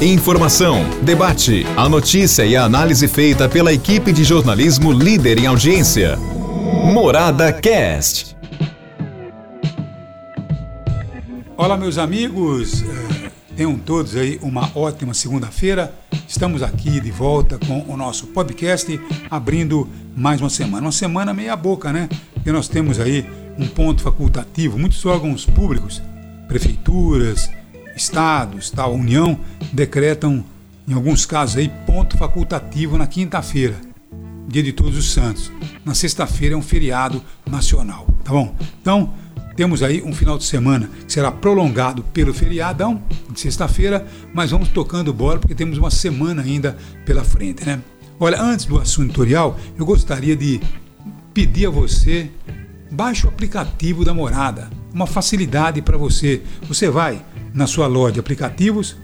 Informação, 0.00 0.84
debate, 1.02 1.64
a 1.76 1.88
notícia 1.88 2.44
e 2.44 2.54
a 2.54 2.64
análise 2.64 3.08
feita 3.08 3.48
pela 3.48 3.72
equipe 3.72 4.12
de 4.12 4.24
jornalismo 4.24 4.92
líder 4.92 5.38
em 5.38 5.46
audiência. 5.46 6.16
Morada 6.92 7.52
Cast. 7.52 8.36
Olá, 11.56 11.76
meus 11.76 11.98
amigos. 11.98 12.84
Tenham 13.56 13.78
todos 13.78 14.14
aí 14.16 14.38
uma 14.42 14.70
ótima 14.74 15.14
segunda-feira. 15.14 15.94
Estamos 16.28 16.62
aqui 16.62 17.00
de 17.00 17.10
volta 17.10 17.58
com 17.58 17.84
o 17.88 17.96
nosso 17.96 18.28
podcast, 18.28 19.00
abrindo 19.30 19.88
mais 20.14 20.40
uma 20.40 20.50
semana. 20.50 20.86
Uma 20.86 20.92
semana 20.92 21.32
meia 21.32 21.56
boca, 21.56 21.92
né? 21.92 22.08
Porque 22.34 22.52
nós 22.52 22.68
temos 22.68 23.00
aí 23.00 23.26
um 23.58 23.66
ponto 23.66 24.02
facultativo. 24.02 24.78
Muitos 24.78 25.04
órgãos 25.06 25.46
públicos, 25.46 26.02
prefeituras, 26.46 27.50
estados, 27.96 28.70
tal, 28.70 28.94
União, 28.94 29.38
decretam, 29.72 30.44
em 30.86 30.92
alguns 30.92 31.24
casos 31.24 31.56
aí, 31.56 31.70
ponto 31.86 32.16
facultativo 32.16 32.98
na 32.98 33.06
quinta-feira, 33.06 33.76
dia 34.48 34.62
de 34.62 34.72
Todos 34.72 34.96
os 34.96 35.12
Santos. 35.12 35.52
Na 35.84 35.94
sexta-feira 35.94 36.54
é 36.54 36.58
um 36.58 36.62
feriado 36.62 37.22
nacional, 37.48 38.06
tá 38.24 38.32
bom? 38.32 38.54
Então, 38.80 39.12
temos 39.56 39.82
aí 39.82 40.02
um 40.02 40.12
final 40.12 40.38
de 40.38 40.44
semana 40.44 40.88
que 41.06 41.12
será 41.12 41.30
prolongado 41.30 42.02
pelo 42.02 42.32
feriadão 42.32 43.02
de 43.30 43.38
sexta-feira, 43.38 44.06
mas 44.32 44.50
vamos 44.50 44.68
tocando 44.68 45.12
bola 45.12 45.38
porque 45.38 45.54
temos 45.54 45.78
uma 45.78 45.90
semana 45.90 46.42
ainda 46.42 46.76
pela 47.04 47.22
frente, 47.22 47.64
né? 47.64 47.80
Olha, 48.18 48.40
antes 48.40 48.66
do 48.66 48.78
assunto 48.78 49.08
tutorial, 49.08 49.58
eu 49.76 49.84
gostaria 49.84 50.36
de 50.36 50.60
pedir 51.34 51.66
a 51.66 51.70
você 51.70 52.30
baixe 52.92 53.26
o 53.26 53.28
aplicativo 53.28 54.04
da 54.04 54.12
Morada, 54.12 54.70
uma 54.92 55.06
facilidade 55.06 55.80
para 55.80 55.96
você. 55.96 56.42
Você 56.68 56.90
vai 56.90 57.24
na 57.54 57.66
sua 57.66 57.86
loja 57.86 58.14
de 58.14 58.20
aplicativos, 58.20 58.96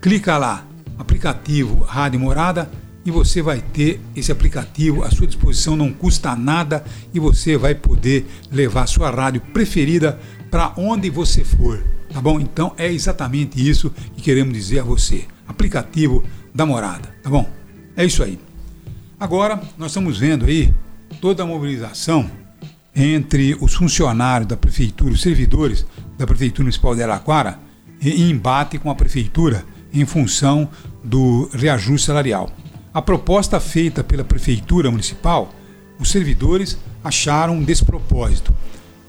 clica 0.00 0.36
lá, 0.38 0.66
aplicativo 0.98 1.84
Rádio 1.84 2.20
Morada, 2.20 2.70
e 3.04 3.10
você 3.10 3.42
vai 3.42 3.60
ter 3.60 4.00
esse 4.14 4.30
aplicativo 4.30 5.02
à 5.02 5.10
sua 5.10 5.26
disposição, 5.26 5.76
não 5.76 5.92
custa 5.92 6.36
nada 6.36 6.84
e 7.12 7.18
você 7.18 7.56
vai 7.56 7.74
poder 7.74 8.26
levar 8.50 8.86
sua 8.86 9.10
rádio 9.10 9.40
preferida 9.52 10.18
para 10.50 10.72
onde 10.76 11.10
você 11.10 11.42
for, 11.42 11.82
tá 12.12 12.20
bom? 12.20 12.38
Então 12.38 12.72
é 12.76 12.92
exatamente 12.92 13.68
isso 13.68 13.90
que 14.14 14.22
queremos 14.22 14.54
dizer 14.54 14.80
a 14.80 14.84
você. 14.84 15.24
Aplicativo 15.48 16.22
da 16.54 16.64
Morada, 16.64 17.14
tá 17.22 17.28
bom? 17.28 17.48
É 17.96 18.04
isso 18.04 18.22
aí. 18.22 18.38
Agora 19.18 19.60
nós 19.76 19.90
estamos 19.90 20.18
vendo 20.18 20.44
aí 20.44 20.72
toda 21.20 21.42
a 21.42 21.46
mobilização 21.46 22.30
entre 22.94 23.56
os 23.60 23.74
funcionários 23.74 24.48
da 24.48 24.56
prefeitura, 24.56 25.12
os 25.12 25.22
servidores 25.22 25.86
da 26.18 26.26
prefeitura 26.26 26.64
municipal 26.64 26.94
de 26.94 27.02
Araquara, 27.02 27.58
em 28.10 28.30
embate 28.30 28.78
com 28.78 28.90
a 28.90 28.94
prefeitura 28.94 29.64
em 29.92 30.04
função 30.04 30.68
do 31.04 31.48
reajuste 31.52 32.06
salarial. 32.06 32.50
A 32.92 33.00
proposta 33.00 33.60
feita 33.60 34.02
pela 34.02 34.24
prefeitura 34.24 34.90
municipal, 34.90 35.54
os 35.98 36.10
servidores 36.10 36.76
acharam 37.02 37.54
um 37.54 37.64
despropósito. 37.64 38.52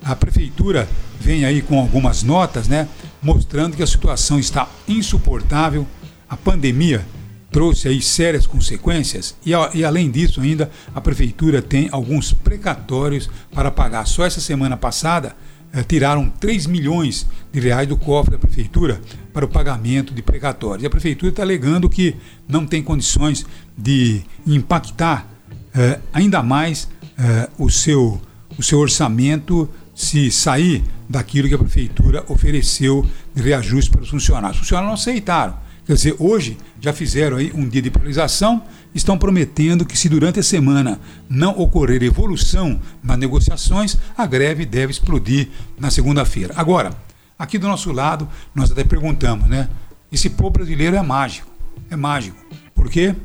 A 0.03 0.15
prefeitura 0.15 0.87
vem 1.19 1.45
aí 1.45 1.61
com 1.61 1.79
algumas 1.79 2.23
notas, 2.23 2.67
né, 2.67 2.87
mostrando 3.21 3.75
que 3.75 3.83
a 3.83 3.87
situação 3.87 4.37
está 4.37 4.67
insuportável, 4.87 5.87
a 6.29 6.35
pandemia 6.35 7.05
trouxe 7.51 7.87
aí 7.87 8.01
sérias 8.01 8.47
consequências 8.47 9.35
e, 9.45 9.51
e, 9.75 9.85
além 9.85 10.09
disso 10.09 10.41
ainda 10.41 10.71
a 10.93 10.99
prefeitura 10.99 11.61
tem 11.61 11.87
alguns 11.91 12.33
precatórios 12.33 13.29
para 13.53 13.69
pagar. 13.69 14.07
Só 14.07 14.25
essa 14.25 14.41
semana 14.41 14.75
passada 14.75 15.35
eh, 15.73 15.83
tiraram 15.83 16.29
3 16.29 16.67
milhões 16.67 17.27
de 17.51 17.59
reais 17.59 17.87
do 17.87 17.97
cofre 17.97 18.33
da 18.33 18.37
prefeitura 18.37 19.01
para 19.33 19.43
o 19.43 19.47
pagamento 19.47 20.13
de 20.13 20.21
precatórios. 20.21 20.83
E 20.83 20.85
a 20.85 20.89
prefeitura 20.89 21.31
está 21.31 21.41
alegando 21.41 21.89
que 21.89 22.15
não 22.47 22.65
tem 22.65 22.83
condições 22.83 23.43
de 23.75 24.21
impactar 24.45 25.27
eh, 25.73 25.99
ainda 26.13 26.43
mais 26.43 26.87
eh, 27.17 27.49
o, 27.57 27.69
seu, 27.69 28.21
o 28.55 28.61
seu 28.61 28.77
orçamento 28.77 29.67
se 29.95 30.29
sair 30.29 30.83
daquilo 31.09 31.47
que 31.47 31.55
a 31.55 31.59
prefeitura 31.59 32.23
ofereceu 32.27 33.03
de 33.33 33.41
reajuste 33.41 33.89
para 33.89 34.01
os 34.01 34.09
funcionários. 34.09 34.57
Os 34.57 34.59
funcionários 34.59 34.89
não 34.89 34.93
aceitaram 34.93 35.62
Quer 35.85 35.93
dizer, 35.95 36.15
hoje 36.17 36.57
já 36.79 36.93
fizeram 36.93 37.37
aí 37.37 37.51
um 37.53 37.67
dia 37.67 37.81
de 37.81 37.91
paralisação, 37.91 38.63
estão 38.95 39.17
prometendo 39.17 39.85
que 39.85 39.97
se 39.97 40.07
durante 40.07 40.39
a 40.39 40.43
semana 40.43 40.99
não 41.29 41.59
ocorrer 41.59 42.01
evolução 42.03 42.79
nas 43.03 43.17
negociações, 43.17 43.97
a 44.17 44.25
greve 44.25 44.65
deve 44.65 44.91
explodir 44.91 45.49
na 45.77 45.91
segunda-feira. 45.91 46.53
Agora, 46.55 46.95
aqui 47.37 47.57
do 47.57 47.67
nosso 47.67 47.91
lado, 47.91 48.27
nós 48.55 48.71
até 48.71 48.83
perguntamos, 48.83 49.49
né? 49.49 49.67
Esse 50.11 50.29
povo 50.29 50.51
brasileiro 50.51 50.95
é 50.95 51.01
mágico. 51.01 51.49
É 51.89 51.95
mágico. 51.95 52.37
Porque 52.73 53.15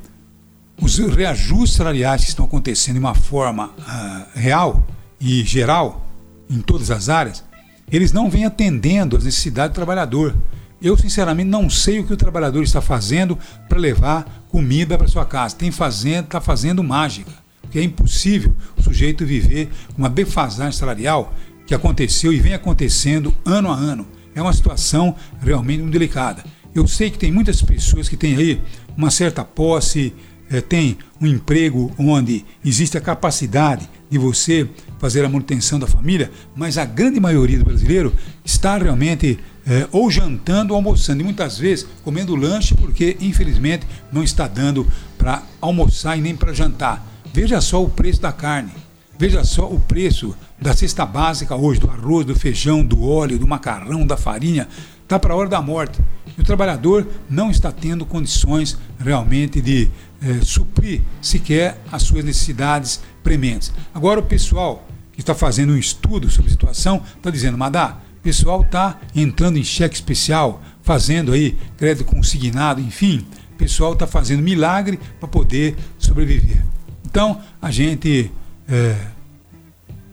os 0.81 0.99
reajustes 0.99 1.77
salariais 1.77 2.23
que 2.23 2.31
estão 2.31 2.45
acontecendo 2.45 2.95
de 2.95 3.01
uma 3.01 3.15
forma 3.15 3.67
uh, 3.67 4.39
real 4.39 4.87
e 5.21 5.43
geral, 5.45 6.07
em 6.49 6.61
todas 6.61 6.91
as 6.91 7.09
áreas, 7.09 7.45
eles 7.91 8.13
não 8.13 8.31
vêm 8.31 8.45
atendendo 8.45 9.17
às 9.17 9.25
necessidades 9.25 9.73
do 9.73 9.75
trabalhador. 9.75 10.35
Eu, 10.81 10.97
sinceramente, 10.97 11.49
não 11.49 11.69
sei 11.69 11.99
o 11.99 12.05
que 12.05 12.13
o 12.13 12.17
trabalhador 12.17 12.63
está 12.63 12.81
fazendo 12.81 13.39
para 13.69 13.79
levar 13.79 14.47
comida 14.49 14.97
para 14.97 15.09
sua 15.09 15.25
casa. 15.25 15.57
Tem 15.57 15.71
fazendo, 15.71 16.27
está 16.27 16.41
fazendo 16.41 16.83
mágica. 16.85 17.33
Porque 17.61 17.79
é 17.79 17.83
impossível 17.83 18.55
o 18.77 18.83
sujeito 18.83 19.27
viver 19.27 19.71
uma 19.97 20.09
defasagem 20.09 20.73
salarial 20.73 21.35
que 21.67 21.75
aconteceu 21.75 22.33
e 22.33 22.41
vem 22.41 22.55
acontecendo 22.55 23.35
ano 23.45 23.71
a 23.71 23.75
ano. 23.75 24.07
É 24.35 24.41
uma 24.41 24.53
situação 24.53 25.15
realmente 25.41 25.81
muito 25.81 25.93
delicada. 25.93 26.45
Eu 26.75 26.87
sei 26.87 27.11
que 27.11 27.19
tem 27.19 27.33
muitas 27.33 27.61
pessoas 27.61 28.09
que 28.09 28.17
têm 28.17 28.37
aí 28.37 28.61
uma 28.97 29.11
certa 29.11 29.45
posse, 29.45 30.15
é, 30.51 30.61
tem 30.61 30.97
um 31.21 31.27
emprego 31.27 31.93
onde 31.99 32.45
existe 32.65 32.97
a 32.97 33.01
capacidade 33.01 33.89
de 34.09 34.17
você 34.17 34.69
fazer 34.99 35.25
a 35.25 35.29
manutenção 35.29 35.79
da 35.79 35.87
família, 35.87 36.31
mas 36.57 36.79
a 36.79 36.85
grande 36.85 37.21
maioria 37.21 37.59
do 37.59 37.65
brasileiro 37.65 38.15
está 38.45 38.79
realmente 38.79 39.39
é, 39.69 39.87
ou 39.93 40.11
jantando 40.11 40.73
ou 40.73 40.77
almoçando, 40.77 41.21
e 41.21 41.25
muitas 41.25 41.59
vezes 41.59 41.87
comendo 42.03 42.35
lanche, 42.35 42.75
porque 42.75 43.19
infelizmente 43.21 43.87
não 44.11 44.25
está 44.25 44.49
dando 44.49 44.87
para 45.19 45.43
almoçar 45.61 46.17
e 46.17 46.23
nem 46.23 46.35
para 46.35 46.55
jantar. 46.55 47.07
Veja 47.35 47.61
só 47.61 47.85
o 47.85 47.91
preço 47.91 48.23
da 48.23 48.33
carne, 48.33 48.73
veja 49.19 49.45
só 49.45 49.71
o 49.71 49.79
preço 49.79 50.35
da 50.61 50.75
cesta 50.75 51.05
básica 51.05 51.55
hoje, 51.55 51.81
do 51.81 51.91
arroz, 51.91 52.25
do 52.25 52.35
feijão, 52.35 52.83
do 52.83 53.07
óleo, 53.07 53.39
do 53.39 53.47
macarrão, 53.47 54.07
da 54.07 54.17
farinha, 54.17 54.67
está 55.03 55.19
para 55.19 55.35
a 55.35 55.37
hora 55.37 55.49
da 55.49 55.61
morte. 55.61 56.01
E 56.37 56.41
o 56.41 56.45
trabalhador 56.45 57.07
não 57.29 57.51
está 57.51 57.71
tendo 57.71 58.07
condições 58.07 58.79
realmente 58.99 59.61
de 59.61 59.91
é, 60.23 60.41
suprir 60.43 61.03
sequer 61.21 61.81
as 61.93 62.03
suas 62.03 62.25
necessidades 62.25 63.01
prementes. 63.23 63.73
Agora 63.95 64.21
o 64.21 64.23
pessoal 64.23 64.87
que 65.13 65.21
está 65.21 65.35
fazendo 65.35 65.73
um 65.73 65.77
estudo 65.77 66.31
sobre 66.31 66.49
a 66.49 66.53
situação 66.53 67.03
está 67.17 67.31
dizendo, 67.31 67.59
Madá, 67.59 67.99
o 68.19 68.21
pessoal 68.21 68.63
está 68.63 69.01
entrando 69.15 69.59
em 69.59 69.65
cheque 69.65 69.95
especial, 69.95 70.63
fazendo 70.83 71.33
aí 71.33 71.57
crédito 71.77 72.05
consignado, 72.05 72.81
enfim, 72.81 73.27
o 73.53 73.57
pessoal 73.57 73.93
está 73.93 74.07
fazendo 74.07 74.43
milagre 74.43 74.99
para 75.19 75.29
poder 75.29 75.77
sobreviver. 75.99 76.65
Então, 77.05 77.41
a 77.61 77.71
gente 77.71 78.31
é, 78.69 78.97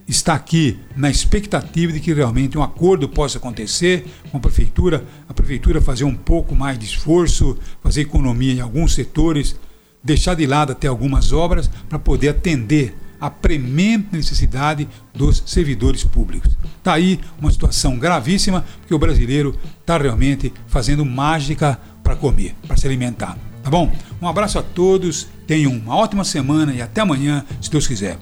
está 0.07 0.35
aqui 0.35 0.79
na 0.95 1.09
expectativa 1.09 1.91
de 1.91 1.99
que 1.99 2.13
realmente 2.13 2.57
um 2.57 2.63
acordo 2.63 3.09
possa 3.09 3.37
acontecer 3.37 4.05
com 4.31 4.37
a 4.37 4.39
prefeitura, 4.39 5.03
a 5.27 5.33
prefeitura 5.33 5.81
fazer 5.81 6.03
um 6.03 6.15
pouco 6.15 6.55
mais 6.55 6.77
de 6.77 6.85
esforço, 6.85 7.57
fazer 7.81 8.01
economia 8.01 8.53
em 8.53 8.61
alguns 8.61 8.93
setores, 8.93 9.55
deixar 10.03 10.35
de 10.35 10.45
lado 10.45 10.71
até 10.71 10.87
algumas 10.87 11.33
obras 11.33 11.69
para 11.89 11.97
poder 11.97 12.29
atender 12.29 12.95
a 13.19 13.29
premente 13.29 14.09
necessidade 14.11 14.87
dos 15.13 15.43
servidores 15.47 16.03
públicos. 16.03 16.55
Está 16.85 16.93
aí 16.93 17.19
uma 17.41 17.49
situação 17.49 17.97
gravíssima, 17.97 18.63
porque 18.79 18.93
o 18.93 18.99
brasileiro 18.99 19.59
está 19.81 19.97
realmente 19.97 20.53
fazendo 20.67 21.03
mágica 21.03 21.79
para 22.03 22.15
comer, 22.15 22.55
para 22.67 22.77
se 22.77 22.85
alimentar. 22.85 23.35
Tá 23.63 23.71
bom? 23.71 23.91
Um 24.21 24.27
abraço 24.27 24.59
a 24.59 24.61
todos, 24.61 25.27
tenham 25.47 25.71
uma 25.71 25.95
ótima 25.95 26.23
semana 26.23 26.71
e 26.71 26.83
até 26.83 27.01
amanhã, 27.01 27.43
se 27.59 27.71
Deus 27.71 27.87
quiser. 27.87 28.19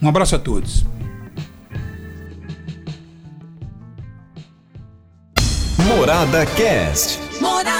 Um 0.00 0.08
abraço 0.08 0.34
a 0.34 0.38
todos. 0.38 0.86
Morada 5.86 6.46
Cast. 6.46 7.20
Morada. 7.42 7.77